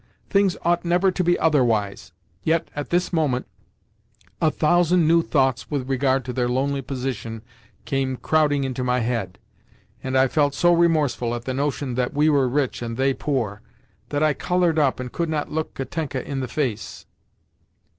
[0.31, 2.11] Things ought never to be otherwise.
[2.43, 3.45] Yet, at this moment,
[4.41, 7.43] a thousand new thoughts with regard to their lonely position
[7.85, 9.37] came crowding into my head,
[10.03, 13.61] and I felt so remorseful at the notion that we were rich and they poor,
[14.09, 17.05] that I coloured up and could not look Katenka in the face.